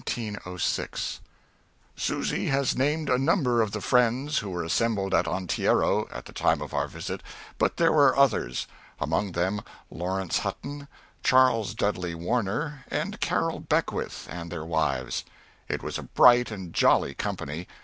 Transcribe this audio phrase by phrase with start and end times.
[1.95, 6.33] _]Susy has named a number of the friends who were assembled at Onteora at the
[6.33, 7.21] time of our visit,
[7.59, 8.65] but there were others
[8.99, 9.61] among them
[9.91, 10.87] Laurence Hutton,
[11.23, 15.23] Charles Dudley Warner, and Carroll Beckwith, and their wives.
[15.69, 17.67] It was a bright and jolly company.